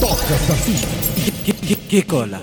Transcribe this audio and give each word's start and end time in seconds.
Toca, 0.00 0.38
Safi. 0.46 0.74
Que, 1.44 1.52
que, 1.52 1.76
que 1.76 2.02
cola. 2.04 2.40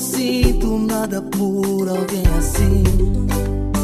sinto 0.00 0.78
nada 0.78 1.20
por 1.20 1.88
alguém 1.88 2.24
assim. 2.38 2.82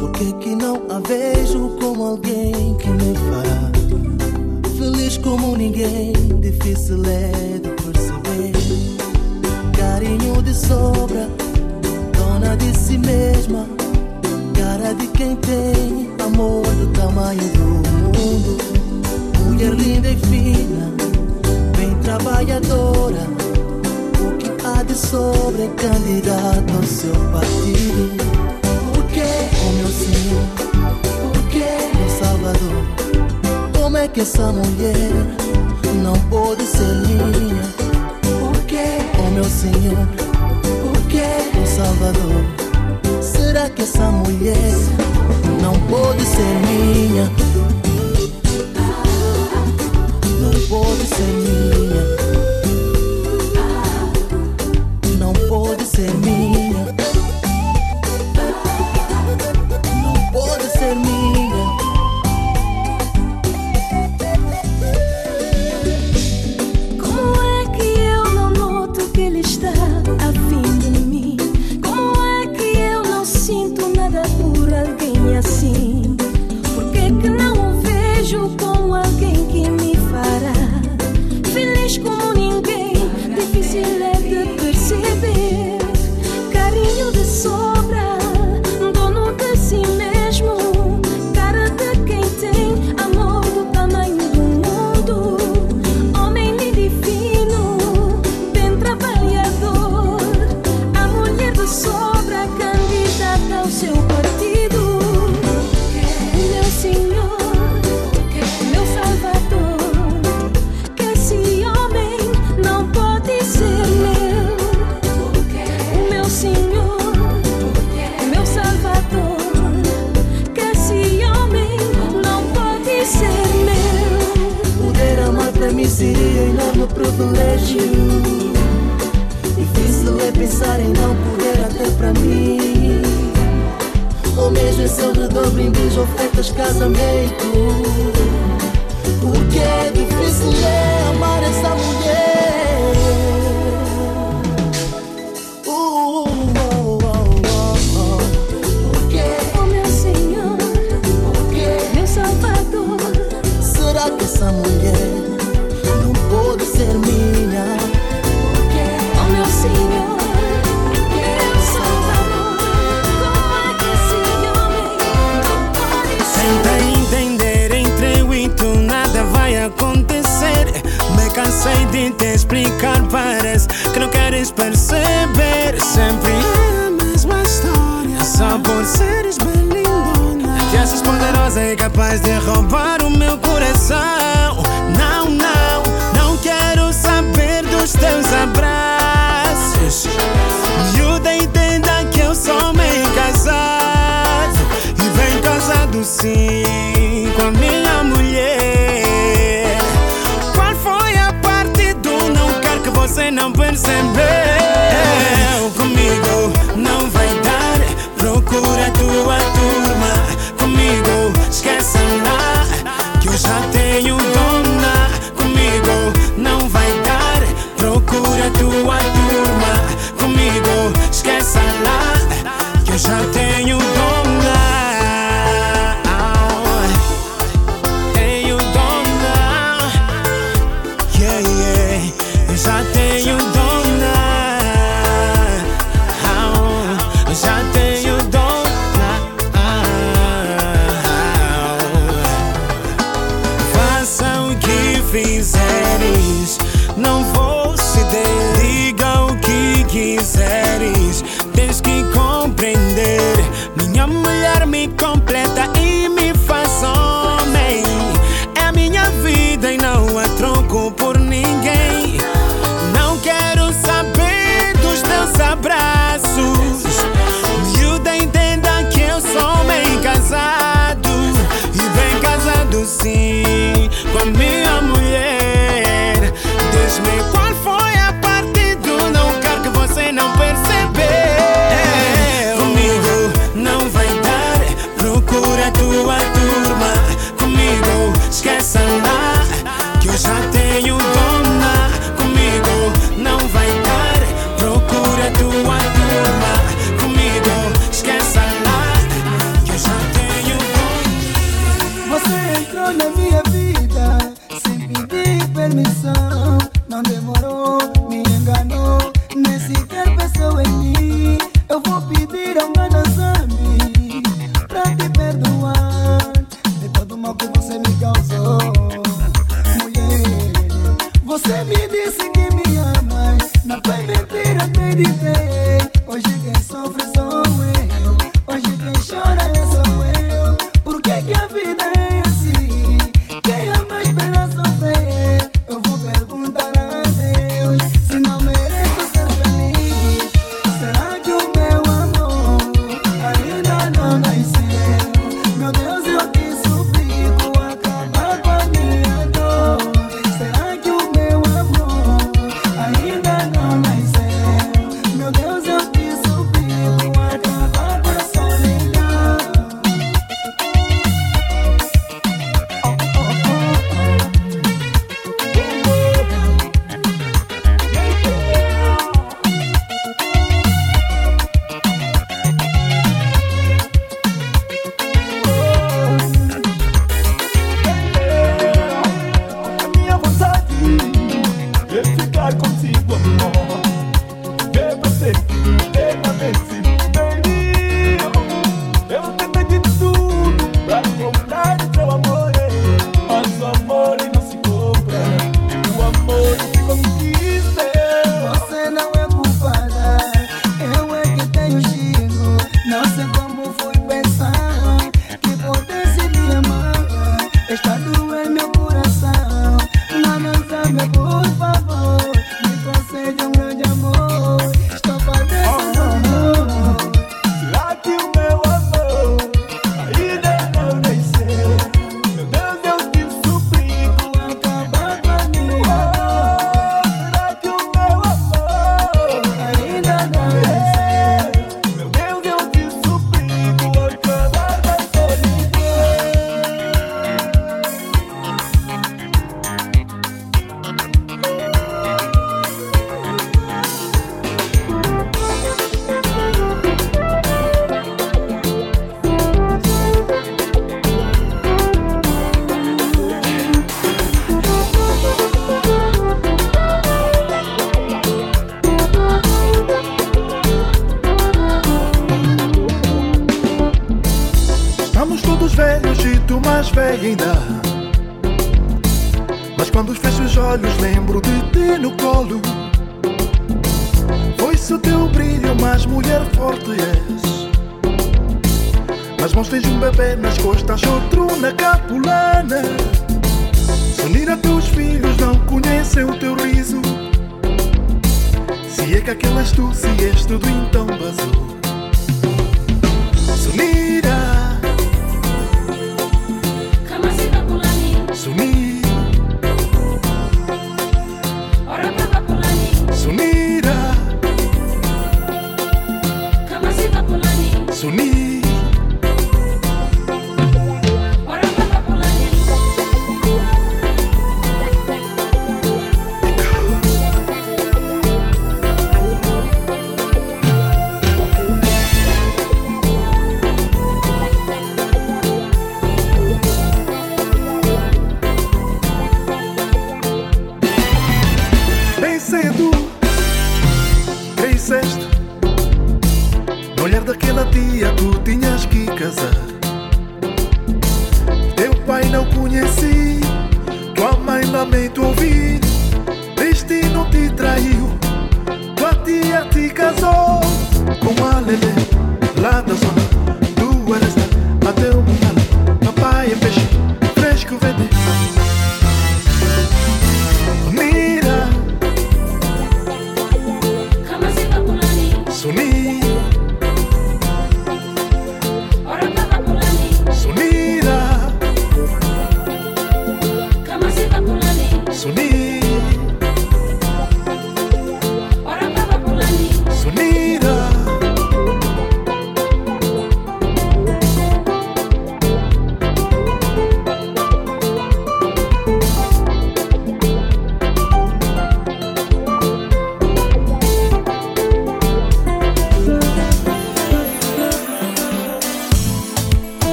Por 0.00 0.10
que, 0.12 0.32
que 0.34 0.54
não 0.56 0.82
a 0.90 0.98
vejo 0.98 1.76
como 1.80 2.02
alguém 2.02 2.74
que 2.78 2.88
me 2.88 3.14
fará 3.14 3.70
feliz 4.76 5.16
como 5.18 5.56
ninguém? 5.56 6.12
Difícil 6.40 7.02
é 7.04 7.58
de 7.58 7.68
perceber. 7.82 8.52
Carinho 9.76 10.42
de 10.42 10.54
sobra, 10.54 11.28
dona 12.12 12.56
de 12.56 12.76
si 12.76 12.98
mesma, 12.98 13.66
cara 14.54 14.92
de 14.94 15.06
quem 15.08 15.36
tem 15.36 16.10
amor 16.24 16.66
do 16.66 16.88
tamanho 16.92 17.48
do 17.52 18.18
mundo. 18.18 18.58
Mulher 19.46 19.74
linda 19.74 20.10
e 20.10 20.16
fina, 20.16 20.92
bem 21.76 21.94
trabalhadora 22.02 23.39
vontade 24.80 24.96
sobre 24.96 25.68
candidato 25.76 26.76
ao 26.76 26.82
seu 26.82 27.12
partido. 27.30 28.16
Por 28.92 29.04
que, 29.04 29.20
o 29.20 29.72
meu 29.72 29.88
senhor? 29.88 30.44
Por 31.32 31.42
que, 31.48 31.98
meu 31.98 32.08
salvador? 32.08 33.78
Como 33.78 33.96
é 33.96 34.08
que 34.08 34.20
essa 34.20 34.52
mulher 34.52 35.10
não 36.02 36.14
pode 36.28 36.64
ser 36.64 36.94
minha? 37.06 37.62
Por 38.22 38.62
que, 38.64 39.18
o 39.18 39.30
meu 39.32 39.44
senhor? 39.44 40.06
Por 40.82 41.02
que, 41.08 41.56
meu 41.56 41.66
salvador? 41.66 43.22
Será 43.22 43.68
que 43.68 43.82
essa 43.82 44.10
mulher 44.10 44.74
não 45.62 45.74
pode 45.88 46.24
ser 46.24 46.54
minha? 46.66 47.49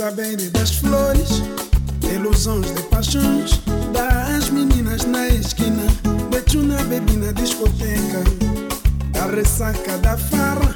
saberem 0.00 0.48
das 0.48 0.76
flores, 0.76 1.42
ilusões 2.10 2.74
de 2.74 2.82
paixões, 2.84 3.60
das 3.92 4.48
meninas 4.48 5.04
na 5.04 5.28
esquina, 5.28 5.82
beijo 6.30 6.62
na 6.62 6.82
bebida 6.84 7.34
discoteca, 7.34 8.24
da 9.12 9.26
ressaca 9.26 9.98
da 9.98 10.16
farra, 10.16 10.74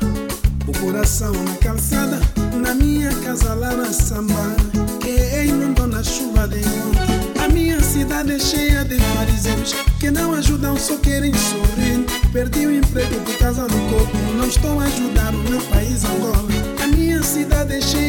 o 0.66 0.78
coração 0.78 1.32
na 1.32 1.56
calçada, 1.56 2.20
na 2.52 2.74
minha 2.74 3.10
casa 3.24 3.54
lá 3.54 3.72
na 3.72 3.90
samba, 3.94 4.54
que 5.00 5.46
inundou 5.46 5.86
na 5.86 6.02
chuva 6.02 6.46
de 6.46 6.58
ontem. 6.58 7.42
A 7.42 7.48
minha 7.48 7.80
cidade 7.80 8.30
é 8.30 8.38
cheia 8.38 8.84
de 8.84 8.98
fariseus 9.14 9.74
que 10.00 10.10
não 10.10 10.34
ajudam, 10.34 10.76
só 10.76 10.98
querem 10.98 11.32
sorrir. 11.32 12.04
Perdi 12.30 12.66
o 12.66 12.76
emprego 12.76 13.18
por 13.20 13.38
causa 13.38 13.62
do 13.62 13.90
corpo, 13.90 14.18
não 14.36 14.48
estou 14.48 14.78
a 14.80 14.84
ajudar 14.84 15.34
o 15.34 15.48
meu 15.48 15.62
país 15.62 16.04
agora, 16.04 16.44
A 16.82 16.86
minha 16.88 17.22
cidade 17.22 17.72
é 17.72 17.80
cheia 17.80 18.03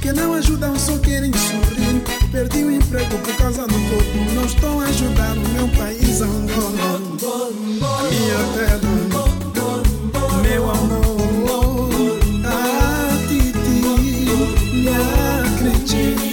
que 0.00 0.12
não 0.12 0.34
ajudam, 0.34 0.78
só 0.78 0.96
querem 0.98 1.32
sorrir. 1.32 2.02
Perdi 2.30 2.64
o 2.64 2.70
emprego 2.70 3.18
por 3.18 3.34
causa 3.36 3.66
do 3.66 3.74
corpo, 3.74 4.34
não 4.34 4.44
estou 4.44 4.80
ajudando 4.80 5.44
o 5.44 5.48
meu 5.50 5.68
país 5.68 6.20
Angola. 6.20 7.00
A 7.82 8.02
minha 8.10 8.38
terra, 8.54 8.80
meu 10.42 10.70
amor, 10.70 12.18
a 12.44 13.28
titi, 13.28 13.82
me 14.74 14.88
acredite. 15.44 16.31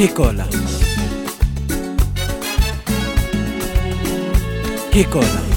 Kikola. 0.00 0.46
Kikola. 4.90 5.49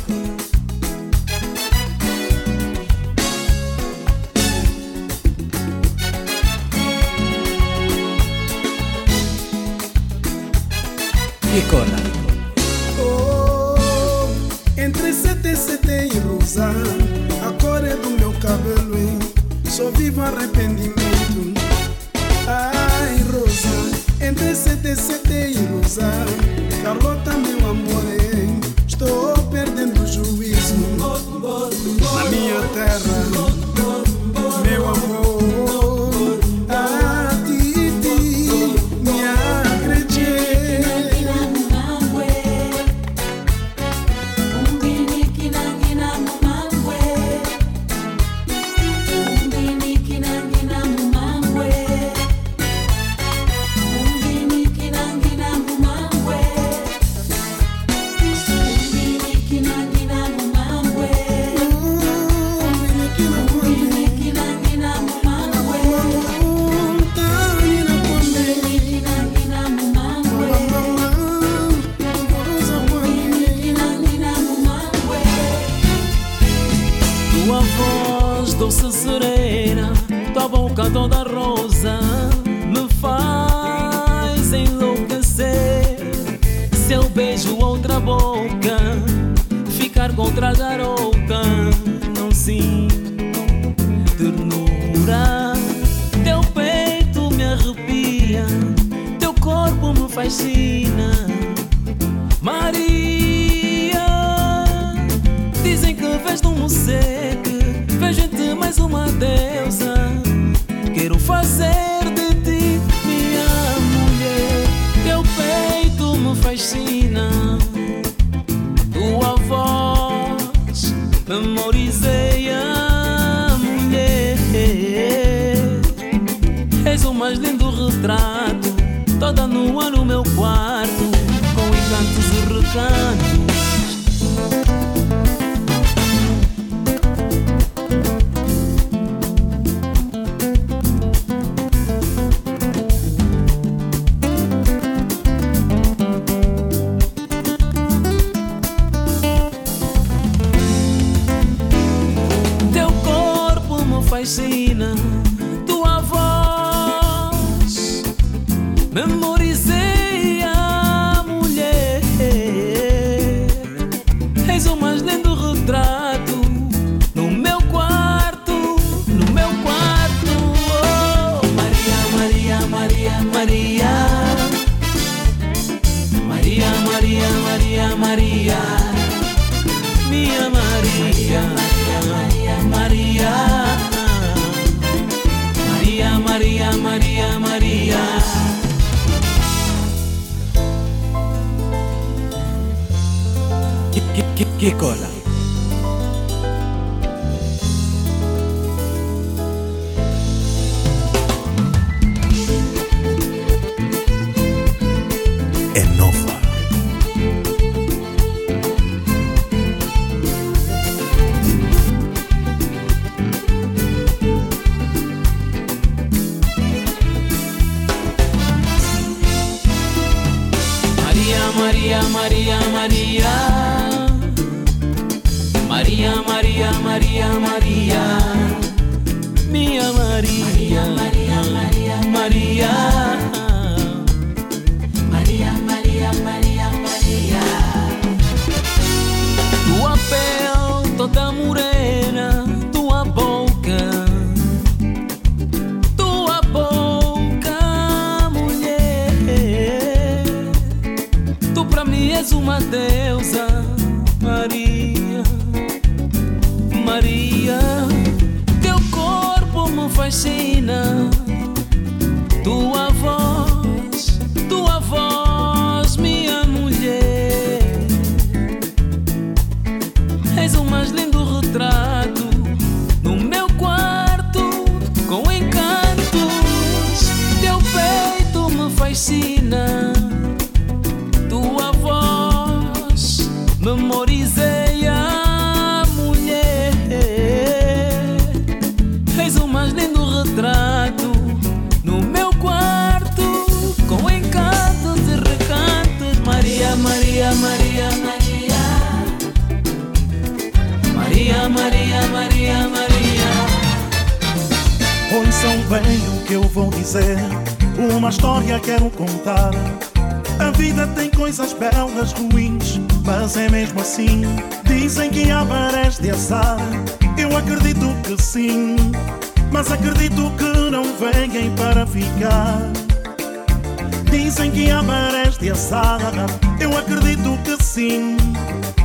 Corpo 154.26 154.74
me 154.74 154.93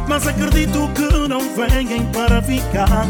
mas 0.08 0.26
acredito 0.26 0.88
que 0.94 1.28
não 1.28 1.40
venham 1.54 2.04
para 2.12 2.42
ficar. 2.42 3.06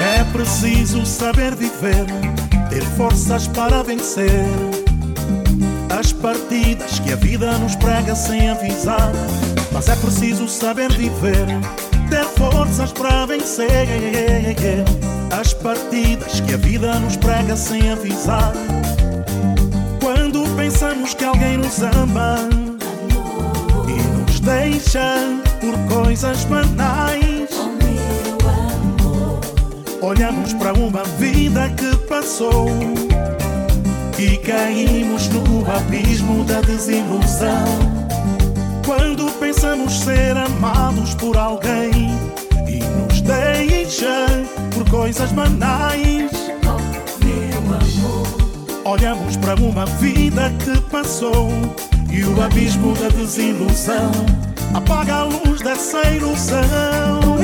É 0.00 0.24
preciso 0.32 1.04
saber 1.06 1.54
viver, 1.54 2.06
ter 2.68 2.84
forças 2.96 3.48
para 3.48 3.82
vencer. 3.82 4.46
As 5.98 6.12
partidas 6.12 6.98
que 7.00 7.12
a 7.12 7.16
vida 7.16 7.58
nos 7.58 7.74
prega 7.76 8.14
sem 8.14 8.50
avisar. 8.50 9.12
Mas 9.72 9.88
é 9.88 9.96
preciso 9.96 10.48
saber 10.48 10.92
viver, 10.92 11.46
ter 12.10 12.24
forças 12.24 12.92
para 12.92 13.24
vencer. 13.24 13.68
As 15.30 15.54
partidas 15.54 16.40
que 16.40 16.54
a 16.54 16.56
vida 16.56 16.98
nos 16.98 17.16
prega 17.16 17.56
sem 17.56 17.90
avisar. 17.90 18.52
Quando 20.02 20.44
pensamos 20.56 21.14
que 21.14 21.24
alguém 21.24 21.56
nos 21.56 21.80
ama 21.82 22.36
e 23.88 24.18
nos 24.18 24.40
deixa 24.40 25.14
por 25.60 26.02
coisas 26.02 26.44
banais. 26.44 27.48
Olhamos 30.02 30.52
para 30.54 30.72
uma 30.72 31.04
vida 31.18 31.70
que 31.70 31.96
passou 32.08 32.66
e 34.18 34.36
caímos 34.38 35.28
no 35.28 35.70
abismo 35.70 36.42
da 36.44 36.60
desilusão. 36.62 37.99
Quando 38.90 39.30
pensamos 39.38 40.00
ser 40.00 40.36
amados 40.36 41.14
por 41.14 41.36
alguém 41.36 42.10
e 42.66 42.80
nos 42.82 43.20
deixa 43.20 44.26
por 44.74 44.90
coisas 44.90 45.30
banais. 45.30 46.32
Olhamos 48.84 49.36
para 49.36 49.54
uma 49.54 49.86
vida 49.86 50.52
que 50.64 50.80
passou 50.90 51.50
e 52.10 52.24
o 52.24 52.42
abismo 52.42 52.92
da 52.94 53.10
desilusão 53.10 54.10
apaga 54.74 55.14
a 55.18 55.22
luz 55.22 55.62
dessa 55.62 56.02
ilusão. 56.10 57.38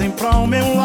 Sempre 0.00 0.26
ao 0.26 0.46
meu 0.46 0.74
lado. 0.76 0.79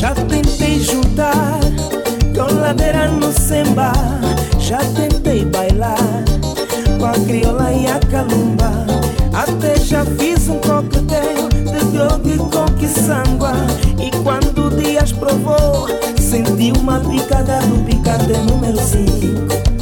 Já 0.00 0.14
tentei 0.14 0.80
juntar 0.80 1.60
com 2.34 2.54
ladeira 2.54 3.08
no 3.08 3.32
semba 3.32 3.92
Já 4.58 4.78
tentei 4.78 5.44
bailar 5.44 5.96
com 6.98 7.06
a 7.06 7.12
crioula 7.12 7.72
e 7.72 7.86
a 7.86 7.98
calumba. 7.98 8.86
Até 9.32 9.78
já 9.78 10.04
fiz 10.04 10.48
um 10.48 10.58
coquetel 10.58 11.48
de 11.50 11.84
droga 11.92 12.36
com 12.38 12.72
quiçangua 12.74 13.52
E 13.98 14.10
quando 14.22 14.70
Dias 14.76 15.12
provou 15.12 15.88
Senti 16.20 16.72
uma 16.78 17.00
picada 17.00 17.60
do 17.62 17.84
picante 17.84 18.38
número 18.48 18.78
5 18.78 19.81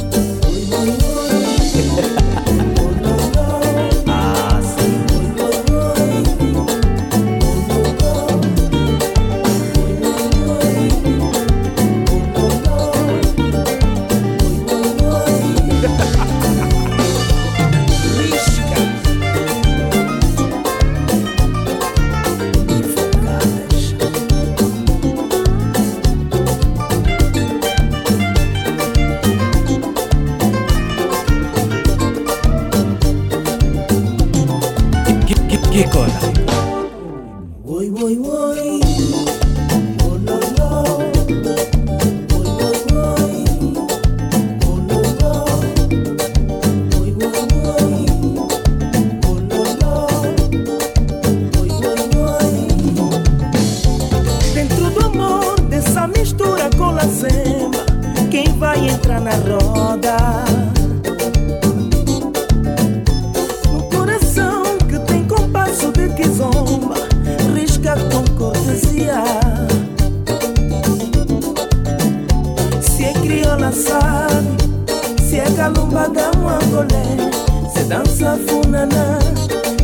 dança 78.21 79.19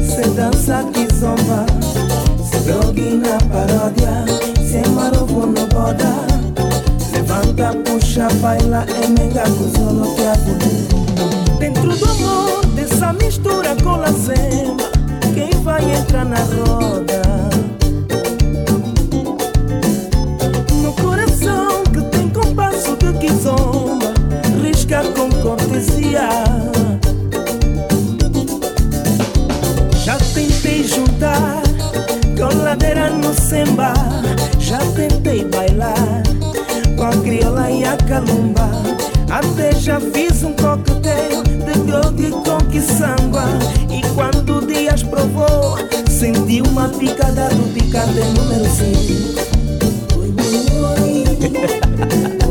Se 0.01 0.29
dança 0.29 0.83
kizomba. 0.93 1.65
Se 2.43 2.59
drogue 2.59 3.15
na 3.15 3.37
paródia 3.49 4.25
Se 4.61 4.77
é 4.77 4.87
marovo 4.89 5.47
no 5.47 5.65
boda. 5.67 6.27
Levanta, 7.13 7.73
puxa, 7.83 8.27
baila 8.41 8.85
É 9.03 9.07
menga 9.07 9.43
com 9.43 9.71
solo 9.75 10.15
que 10.15 10.21
a 10.21 10.33
voodoo 10.33 11.57
Dentro 11.59 11.95
do 11.95 12.05
amor, 12.05 12.65
dessa 12.67 13.13
mistura 13.13 13.75
com 13.83 13.95
a 13.95 14.13
Quem 15.33 15.49
vai 15.63 15.83
entrar 15.95 16.25
na 16.25 16.37
roda? 16.37 17.21
No 20.83 20.93
coração 20.93 21.83
que 21.91 22.01
tem 22.15 22.29
compasso 22.29 22.95
de 22.97 23.13
kizomba 23.17 24.13
Risca 24.61 25.01
com 25.15 25.29
cortesia 25.41 26.46
ladeira 32.67 33.09
no 33.09 33.33
semba 33.33 33.93
Já 34.59 34.79
tentei 34.93 35.45
bailar 35.45 36.23
com 36.97 37.03
a 37.05 37.11
crioula 37.11 37.71
e 37.71 37.85
a 37.85 37.95
calumba. 37.95 38.69
Até 39.29 39.73
já 39.73 40.01
fiz 40.01 40.43
um 40.43 40.51
coquetel 40.53 41.43
de 41.43 41.79
droga 41.85 42.29
com 42.29 42.57
quiçangua 42.69 43.45
E 43.89 44.01
quando 44.15 44.57
o 44.57 44.65
Dias 44.65 45.03
provou 45.03 45.77
Senti 46.09 46.61
uma 46.61 46.89
picada 46.89 47.49
do 47.49 47.73
picante 47.73 48.19
número 48.35 48.65
5 48.65 50.17
Oi, 50.17 50.33
oi, 50.81 51.23
oi 52.41 52.46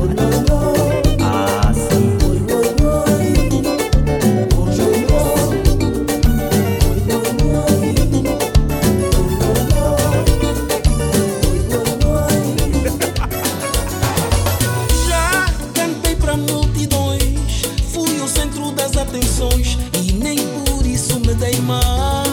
e 19.93 20.13
nem 20.13 20.37
por 20.65 20.87
isso 20.87 21.19
me 21.21 21.35
dei 21.35 21.61
mal. 21.61 22.25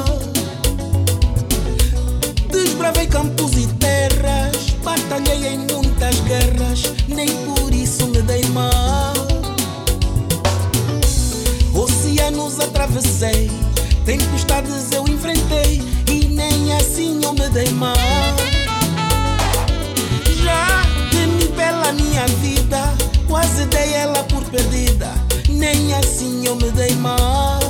Desbravei 2.49 3.07
campos 3.07 3.53
e 3.53 3.67
terras, 3.73 4.71
batalhei 4.83 5.47
em 5.47 5.59
muitas 5.59 6.19
guerras, 6.21 6.83
nem 7.07 7.27
por 7.45 7.73
isso 7.73 8.07
me 8.07 8.21
dei 8.21 8.43
mal. 8.49 9.13
Oceanos 11.73 12.59
atravessei, 12.59 13.49
tempestades 14.05 14.91
eu 14.91 15.07
enfrentei 15.07 15.81
e 16.09 16.25
nem 16.27 16.73
assim 16.73 17.23
eu 17.23 17.33
me 17.33 17.47
dei 17.49 17.69
mal. 17.71 17.95
Já 20.43 20.83
temi 21.11 21.47
pela 21.55 21.91
minha 21.93 22.25
vida, 22.41 22.93
quase 23.27 23.65
dei 23.65 23.93
ela 23.93 24.23
por 24.25 24.43
perdida. 24.45 25.22
Nem 25.63 25.93
assim 25.93 26.45
eu 26.45 26.57
me 26.57 26.69
dei 26.71 26.93
mal. 26.95 27.62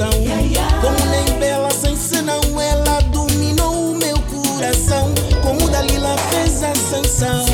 Como 0.00 1.10
nem 1.10 1.38
bela 1.38 1.70
sem 1.70 1.94
senão, 1.94 2.40
ela 2.58 3.00
dominou 3.12 3.90
o 3.90 3.94
meu 3.98 4.18
coração. 4.22 5.12
Como 5.42 5.68
Dalila 5.68 6.16
fez 6.30 6.62
a 6.62 6.74
sanção. 6.74 7.44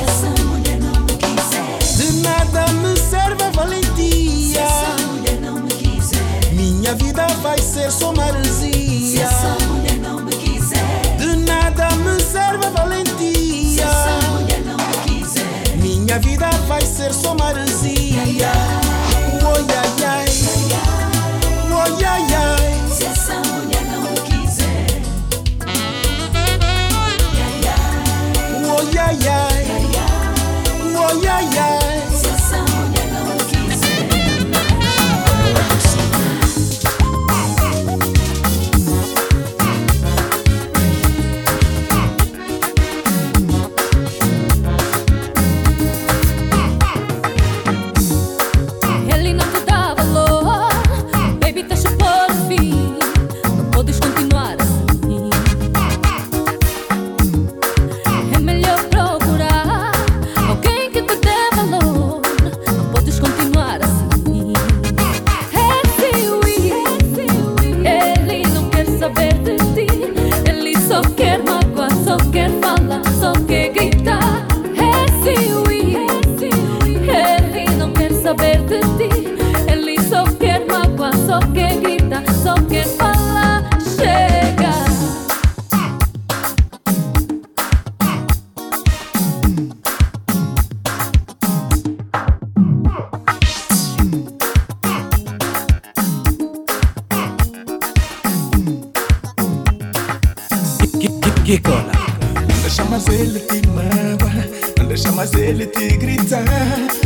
De 1.96 2.12
nada 2.22 2.72
me 2.74 2.96
serve 2.96 3.42
a 3.42 3.50
valentia. 3.50 4.64
Minha 6.52 6.94
vida 6.94 7.26
vai 7.42 7.59
ser 7.59 7.90
só 7.90 8.12
maresia. 8.12 9.28
De 11.18 11.37
nada 11.38 11.90
me 11.96 12.20
serve 12.20 12.64
a 12.64 12.70
valentia. 12.70 13.88
Minha 15.82 16.20
vida 16.20 16.48
vai 16.68 16.82
ser 16.82 17.12
só 17.12 17.35
maresia. 17.35 17.65
Não 101.46 102.61
Deixa 102.62 102.85
mais 102.87 103.06
ele 103.06 103.38
te 103.38 103.68
mama 103.68 104.88
Deixa 104.88 105.12
mais 105.12 105.32
ele 105.32 105.66
te 105.66 105.96
gritar 105.96 106.42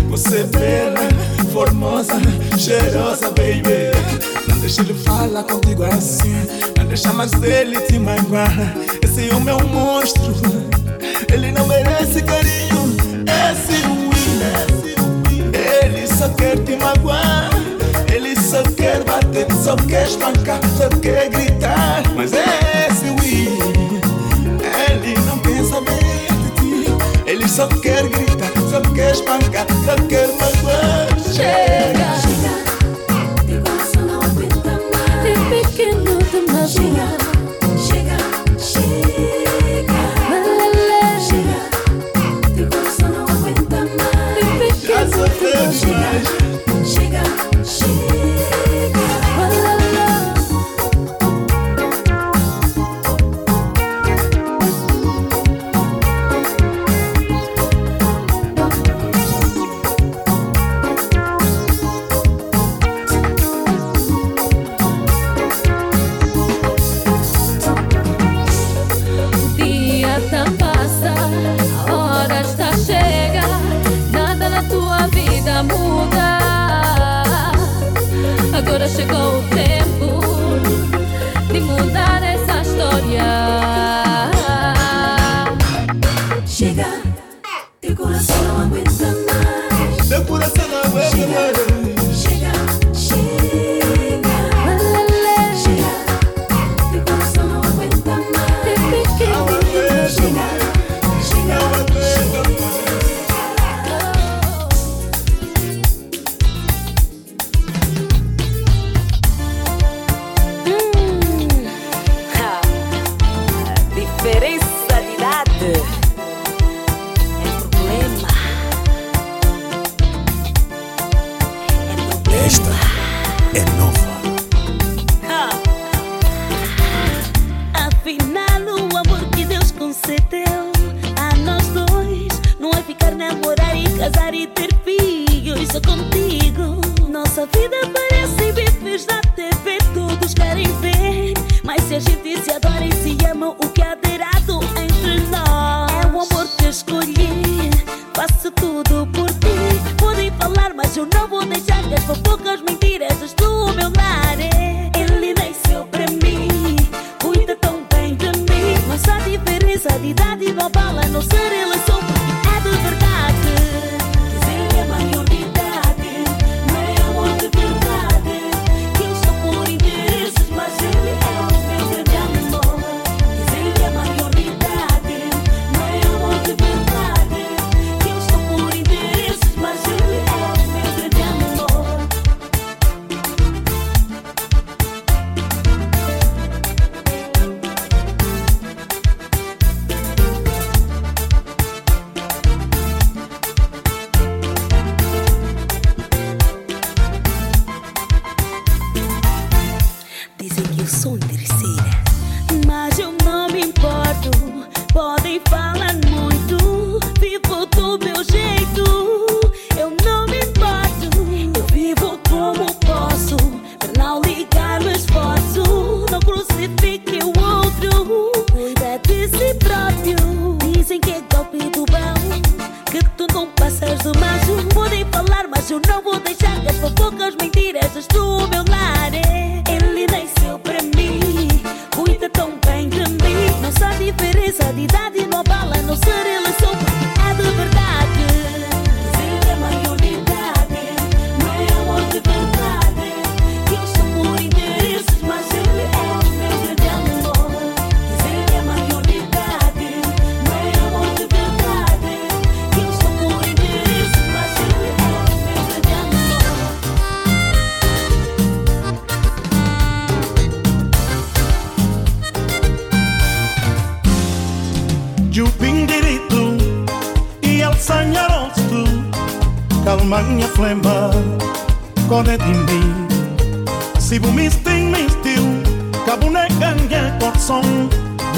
Você 0.08 0.38
é 0.38 0.44
bela, 0.44 1.08
formosa, 1.52 2.14
cheirosa, 2.56 3.28
baby. 3.32 3.92
Não 4.48 4.58
deixa 4.60 4.80
ele 4.80 4.94
falar 4.94 5.42
contigo 5.44 5.84
assim 5.84 6.32
Não 6.78 6.86
deixa 6.86 7.12
mais 7.12 7.34
ele 7.42 7.78
te 7.82 7.98
magoar 7.98 8.50
Esse 9.02 9.28
homem 9.34 9.54
é 9.54 9.62
um 9.62 9.68
monstro. 9.68 10.34
Ele 11.30 11.52
não 11.52 11.66
merece 11.66 12.22
carinho 12.22 12.96
Esse 13.50 13.74
é 13.74 13.86
ruim 13.88 15.52
Ele 15.82 16.06
só 16.06 16.30
quer 16.30 16.58
te 16.60 16.76
magoar. 16.76 17.50
Ele 18.10 18.34
só 18.40 18.62
quer 18.62 19.04
bater, 19.04 19.46
só 19.62 19.76
quer 19.76 20.06
espancar 20.06 20.60
Só 20.78 20.88
quer 20.88 21.28
gritar. 21.28 22.02
Mas 22.16 22.32
é 22.32 22.79
Só 27.50 27.66
quer 27.66 28.08
gritar, 28.08 28.52
só 28.70 28.80
quer 28.94 29.10
espancar, 29.10 29.66
só 29.84 29.96
quer 30.06 30.28
magoar. 30.38 31.08
Chega! 31.34 32.29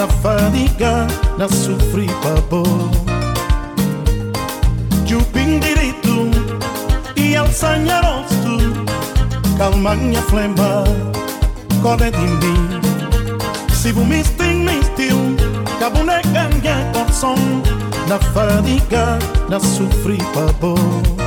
Na 0.03 0.09
fadiga 0.09 1.07
Na 1.39 1.49
sofri 1.49 2.09
pavor. 2.23 2.91
Jupim 5.07 5.61
direito 5.61 6.29
e 7.15 7.35
el 7.35 7.47
sanharosto 7.53 8.59
Calmanha 9.57 10.21
flema 10.23 10.83
Code 11.83 12.11
de 12.11 12.19
mim. 12.19 12.81
Se 13.73 13.93
bu 13.93 14.05
misting 14.05 14.65
mistiu 14.65 15.37
Cabune 15.79 16.21
ganha 16.33 16.91
coração 16.93 17.37
Na 18.09 18.19
fadiga 18.19 19.21
Na 19.49 19.61
sofri 19.61 20.19
pavor 20.35 21.22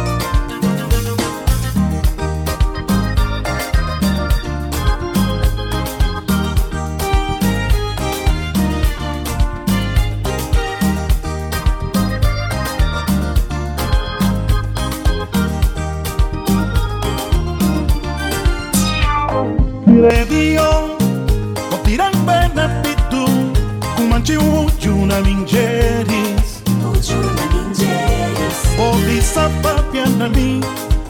mí 30.30 30.62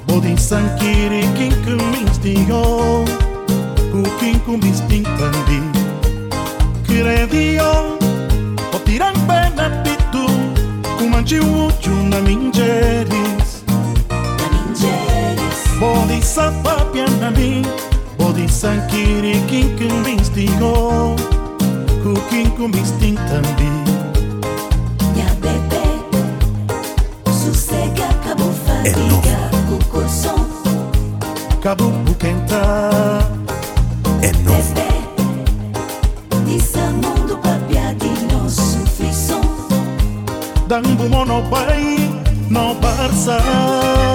Bodhisankiri 0.07 1.21
kinkum 1.37 1.81
instio 2.01 3.05
Kukinkum 3.91 4.61
instinctandi 4.63 5.59
bena 6.87 7.23
pitu, 8.87 9.15
benapitu 9.27 10.25
Kumanchi 10.97 11.39
uchu 11.39 11.95
na 12.09 12.21
minjeris 12.21 13.63
Na 14.37 14.45
minjeris 14.51 15.79
Bodhisattva 15.79 16.75
pianami 16.93 17.65
Bodhisankiri 18.17 19.39
kinkum 19.49 20.07
instio 20.07 21.15
Kukinkum 22.03 22.71
instinctandi 22.73 23.84
Kabubu 31.65 32.13
Kenta 32.19 32.61
é 34.21 34.31
novo. 34.43 34.75
Dambu 40.67 41.09
mono 41.09 41.41
pai, 41.49 42.07
no 42.51 42.75
barça. 42.75 44.14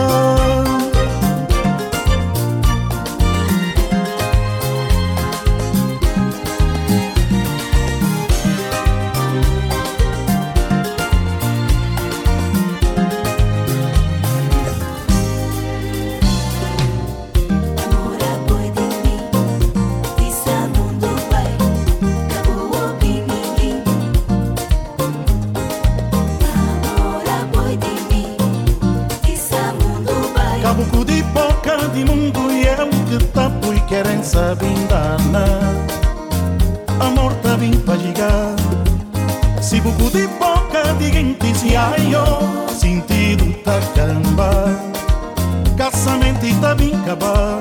acabar. 47.11 47.61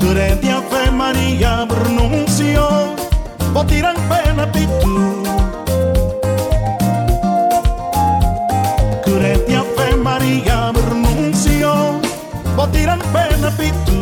Crede 0.00 0.50
Ave 0.50 0.90
Maria 0.90 1.66
pronunció, 1.68 2.94
vou 3.52 3.64
tirar 3.64 3.94
pena 4.08 4.46
pitu. 4.50 5.22
Crede 9.04 9.56
Ave 9.56 9.96
Maria 9.96 10.72
pronunció, 10.72 12.00
vou 12.56 12.66
tirar 12.68 12.98
pena 13.12 13.50
pitu. 13.52 13.93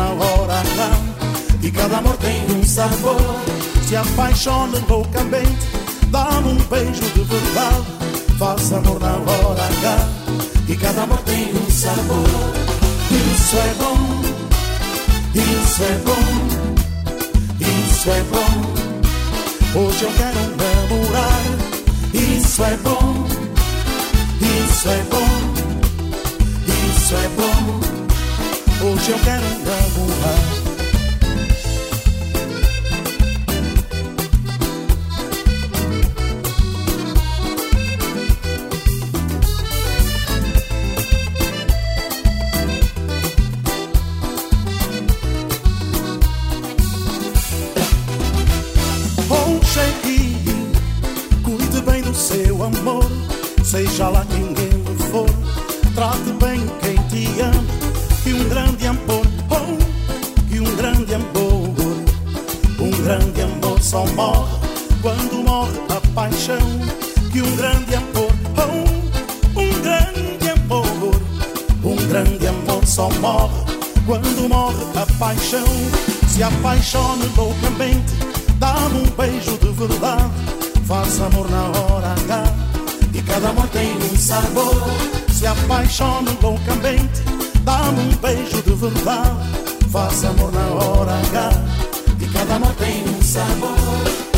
Na 0.00 0.08
hora 0.12 0.54
H 0.54 0.90
E 1.62 1.70
cada 1.70 1.98
amor 1.98 2.16
tem 2.16 2.40
um 2.56 2.64
sabor. 2.64 3.20
Se 3.86 3.96
apaixona 3.96 4.78
loucamente 4.88 5.66
Dá-me 6.10 6.52
um 6.52 6.56
beijo 6.70 7.06
de 7.14 7.22
verdade. 7.22 7.86
Faz 8.38 8.72
amor 8.72 8.98
na 9.00 9.12
hora 9.12 9.62
H 9.62 10.08
E 10.68 10.76
cada 10.76 11.02
amor 11.02 11.18
tem 11.18 11.52
um 11.54 11.70
sabor. 11.70 12.52
Isso 13.10 13.56
é 13.56 13.74
bom 13.80 14.00
Isso 15.34 15.82
é 15.82 15.94
bom 16.06 16.26
Isso 17.60 18.10
é 18.10 18.22
bom. 18.32 18.52
Hoje 19.78 20.02
eu 20.02 20.12
quero 20.12 20.42
namorar 20.60 21.42
Isso 22.12 22.64
é 22.64 22.76
bom 22.78 23.26
Isso 24.40 24.88
é 24.88 25.02
bom 25.10 25.30
Isso 26.66 27.14
é 27.14 27.28
bom 27.36 27.89
Hoje 28.82 29.10
eu 29.10 29.18
quero 29.18 29.42
namorar 29.42 30.59
beijo 88.20 88.62
de 88.62 88.74
verdade, 88.74 89.88
faz 89.90 90.24
amor 90.24 90.52
na 90.52 90.66
hora 90.68 91.12
H. 91.12 91.50
E 92.20 92.26
cada 92.26 92.56
amor 92.56 92.74
tem 92.74 93.04
um 93.08 93.22
sabor. 93.22 94.29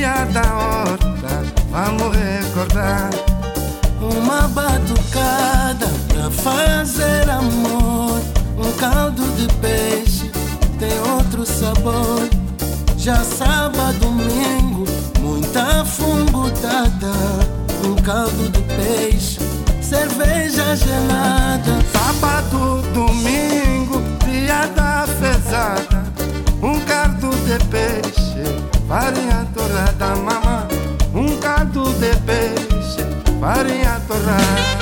Maria 0.00 0.24
da 0.32 0.40
Horta, 0.40 1.44
vamos 1.70 2.16
recordar. 2.16 3.10
Uma 4.00 4.48
batucada 4.48 5.86
pra 6.08 6.30
fazer 6.30 7.28
amor. 7.28 8.18
Um 8.56 8.72
caldo 8.78 9.22
de 9.36 9.46
peixe 9.56 10.30
tem 10.78 10.98
outro 11.00 11.44
sabor. 11.44 12.26
Já 12.96 13.16
sábado, 13.16 13.98
domingo, 13.98 14.86
muita 15.20 15.84
fungutada. 15.84 17.12
Um 17.84 17.94
caldo 17.96 18.48
de 18.52 18.62
peixe, 18.74 19.38
cerveja 19.82 20.76
gelada. 20.76 21.78
Sábado, 21.92 22.82
domingo, 22.94 24.02
dia 24.24 24.66
da 24.68 25.06
fezada. 25.06 26.00
Um 26.62 26.80
caldo 26.86 27.28
de 27.44 27.62
peixe, 27.66 28.19
farinha 28.90 29.46
torrada, 29.54 30.16
mamã. 30.16 30.66
Um 31.14 31.38
caldo 31.38 31.84
de 32.00 32.12
peixe, 32.26 33.06
farinha 33.40 34.00
torrada. 34.08 34.80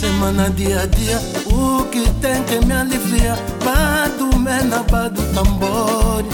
Semana, 0.00 0.50
dia 0.50 0.82
a 0.82 0.86
dia, 0.86 1.20
o 1.46 1.84
que 1.86 2.08
tem 2.20 2.42
que 2.44 2.64
me 2.64 2.72
alivia? 2.72 3.34
Bado, 3.64 4.36
mena, 4.38 4.82
bado, 4.90 5.20
tambor. 5.34 6.24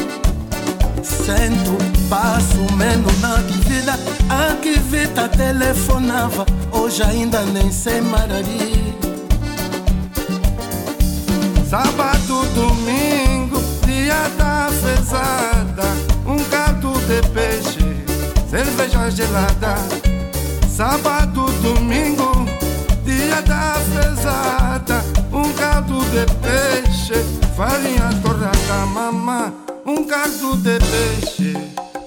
Sento, 1.02 1.93
passo 2.08 2.72
menos 2.74 3.20
na 3.20 3.36
vida. 3.36 3.98
A 4.28 4.54
que 4.56 4.78
Vita 4.78 5.28
telefonava, 5.28 6.46
hoje 6.72 7.02
ainda 7.02 7.42
nem 7.42 7.70
sei 7.70 8.00
marari. 8.00 8.94
Sábado, 11.68 12.46
domingo, 12.54 13.60
dia 13.86 14.28
da 14.38 14.68
fezada. 14.70 15.84
Um 16.26 16.42
caldo 16.44 16.92
de 17.06 17.20
peixe, 17.30 18.04
cerveja 18.48 19.10
gelada. 19.10 19.74
Sábado, 20.68 21.46
domingo, 21.62 22.46
dia 23.04 23.42
da 23.42 23.74
fezada. 23.92 25.04
Um 25.32 25.52
caldo 25.54 25.98
de 26.10 26.26
peixe, 26.42 27.14
farinha 27.56 28.10
torrada, 28.22 28.86
mamã. 28.86 29.52
Um 29.84 30.04
caldo 30.04 30.56
de 30.56 30.78
peixe, 30.78 31.56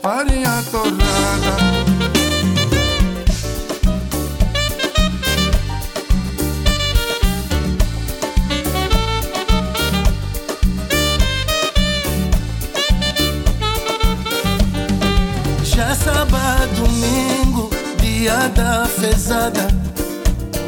farinha 0.08 0.64
torrada. 0.72 1.54
Já 15.62 15.94
sábado, 15.94 16.74
domingo, 16.78 17.70
dia 18.02 18.48
da 18.56 18.86
fezada. 18.86 19.68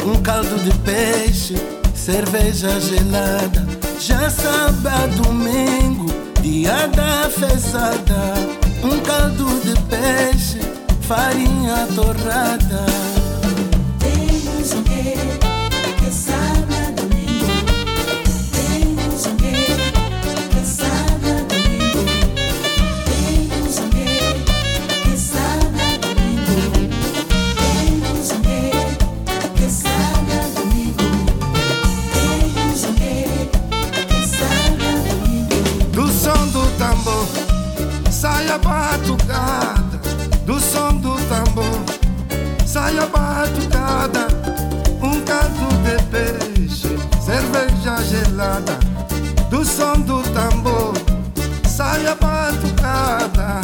Um 0.05 0.21
caldo 0.21 0.61
de 0.65 0.77
peixe, 0.79 1.55
cerveja 1.95 2.77
gelada. 2.81 3.65
Já 4.01 4.29
sábado, 4.29 5.15
domingo, 5.23 6.07
dia 6.41 6.87
da 6.89 7.29
fezada. 7.29 8.58
Um 8.83 8.99
caldo 9.01 9.45
de 9.61 9.73
peixe, 9.83 10.59
farinha 11.01 11.87
torrada. 11.95 12.85
Temos 13.99 14.73
um 14.73 14.83
rei 14.83 15.48
Do 49.59 49.65
som 49.65 49.99
do 50.03 50.23
tambor 50.31 50.93
sai 51.67 52.07
a 52.07 52.15
batucada. 52.15 53.59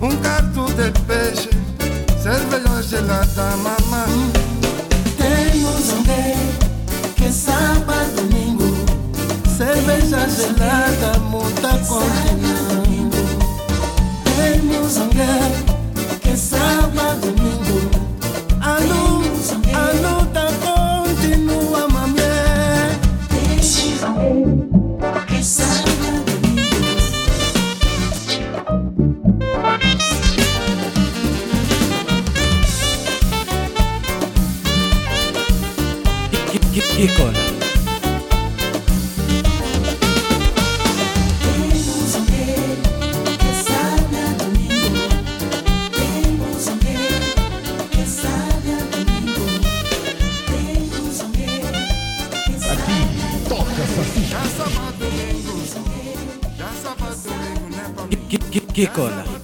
Um 0.00 0.16
caldo 0.18 0.72
de 0.74 0.92
peixe, 1.08 1.50
cerveja 2.22 2.80
gelada, 2.84 3.56
mamãe. 3.56 4.30
Temos 5.18 5.90
um 5.90 6.02
rei 6.04 6.36
que 7.16 7.32
sábado, 7.32 8.14
domingo, 8.14 8.72
cerveja 9.58 10.28
gelada, 10.28 11.18
muita 11.18 11.70
continua. 11.88 12.84
Temos 14.36 14.98
um 14.98 15.08
rei 15.10 15.69
Já 58.80 58.86
sábado, 58.86 59.39